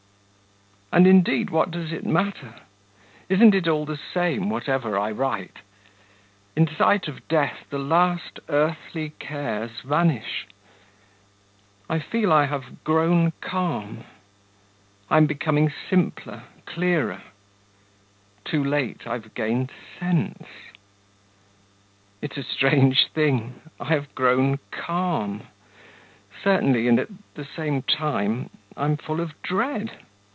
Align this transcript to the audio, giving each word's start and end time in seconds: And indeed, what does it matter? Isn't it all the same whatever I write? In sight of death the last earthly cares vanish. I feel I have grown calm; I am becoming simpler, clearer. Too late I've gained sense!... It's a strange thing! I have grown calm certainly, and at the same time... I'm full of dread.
And 0.93 1.07
indeed, 1.07 1.49
what 1.51 1.71
does 1.71 1.93
it 1.93 2.05
matter? 2.05 2.53
Isn't 3.29 3.55
it 3.55 3.65
all 3.65 3.85
the 3.85 3.99
same 4.13 4.49
whatever 4.49 4.99
I 4.99 5.09
write? 5.11 5.59
In 6.53 6.67
sight 6.67 7.07
of 7.07 7.25
death 7.29 7.59
the 7.69 7.77
last 7.79 8.41
earthly 8.49 9.11
cares 9.17 9.79
vanish. 9.85 10.47
I 11.89 11.99
feel 11.99 12.33
I 12.33 12.43
have 12.45 12.83
grown 12.83 13.31
calm; 13.39 14.03
I 15.09 15.15
am 15.15 15.27
becoming 15.27 15.71
simpler, 15.89 16.43
clearer. 16.65 17.21
Too 18.43 18.61
late 18.63 19.07
I've 19.07 19.33
gained 19.33 19.71
sense!... 19.97 20.43
It's 22.21 22.35
a 22.35 22.43
strange 22.43 23.07
thing! 23.13 23.61
I 23.79 23.85
have 23.93 24.13
grown 24.13 24.59
calm 24.71 25.43
certainly, 26.43 26.89
and 26.89 26.99
at 26.99 27.07
the 27.35 27.45
same 27.45 27.81
time... 27.83 28.49
I'm 28.75 28.97
full 28.97 29.21
of 29.21 29.41
dread. 29.41 29.91